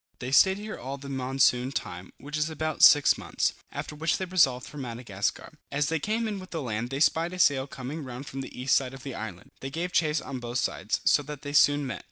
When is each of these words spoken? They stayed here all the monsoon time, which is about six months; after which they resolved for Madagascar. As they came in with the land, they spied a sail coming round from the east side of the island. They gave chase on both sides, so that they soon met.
They 0.17 0.31
stayed 0.31 0.57
here 0.57 0.79
all 0.79 0.97
the 0.97 1.09
monsoon 1.09 1.71
time, 1.71 2.11
which 2.17 2.35
is 2.35 2.49
about 2.49 2.81
six 2.81 3.19
months; 3.19 3.53
after 3.71 3.93
which 3.95 4.17
they 4.17 4.25
resolved 4.25 4.65
for 4.65 4.79
Madagascar. 4.79 5.53
As 5.71 5.89
they 5.89 5.99
came 5.99 6.27
in 6.27 6.39
with 6.39 6.49
the 6.49 6.59
land, 6.63 6.89
they 6.89 6.99
spied 6.99 7.33
a 7.33 7.37
sail 7.37 7.67
coming 7.67 8.03
round 8.03 8.25
from 8.25 8.41
the 8.41 8.59
east 8.59 8.75
side 8.75 8.95
of 8.95 9.03
the 9.03 9.13
island. 9.13 9.51
They 9.59 9.69
gave 9.69 9.91
chase 9.93 10.19
on 10.19 10.39
both 10.39 10.57
sides, 10.57 11.01
so 11.05 11.21
that 11.21 11.43
they 11.43 11.53
soon 11.53 11.85
met. 11.85 11.99